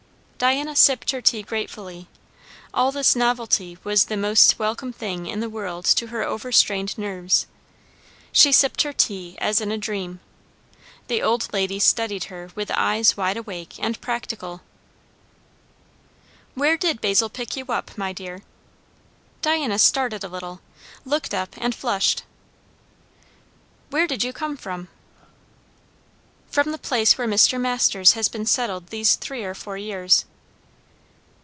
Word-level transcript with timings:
Diana 0.49 0.75
sipped 0.75 1.11
her 1.11 1.21
tea 1.21 1.43
gratefully; 1.43 2.07
all 2.73 2.91
this 2.91 3.15
novelty 3.15 3.77
was 3.83 4.05
the 4.05 4.17
most 4.17 4.57
welcome 4.57 4.91
thing 4.91 5.27
in 5.27 5.39
the 5.39 5.51
world 5.51 5.85
to 5.85 6.07
her 6.07 6.23
overstrained 6.23 6.97
nerves. 6.97 7.45
She 8.31 8.51
sipped 8.51 8.81
her 8.81 8.91
tea 8.91 9.37
as 9.39 9.61
in 9.61 9.71
a 9.71 9.77
dream; 9.77 10.19
the 11.05 11.21
old 11.21 11.53
lady 11.53 11.77
studied 11.77 12.23
her 12.25 12.49
with 12.55 12.71
eyes 12.71 13.15
wide 13.15 13.37
awake 13.37 13.75
and 13.77 14.01
practical. 14.01 14.61
"Where 16.55 16.75
did 16.75 17.01
Basil 17.01 17.29
pick 17.29 17.55
you 17.55 17.65
up, 17.67 17.95
my 17.95 18.11
dear?" 18.11 18.41
Diana 19.43 19.77
started 19.77 20.23
a 20.23 20.27
little, 20.27 20.59
looked 21.05 21.35
up, 21.35 21.49
and 21.59 21.75
flushed. 21.75 22.23
"Where 23.91 24.07
did 24.07 24.23
you 24.23 24.33
come 24.33 24.57
from?" 24.57 24.87
"From 26.49 26.71
the 26.71 26.79
place 26.79 27.15
where 27.15 27.27
Mr. 27.27 27.61
Masters 27.61 28.13
has 28.13 28.27
been 28.27 28.47
settled 28.47 28.87
these 28.87 29.15
three 29.15 29.43
or 29.43 29.53
four 29.53 29.77
years." 29.77 30.25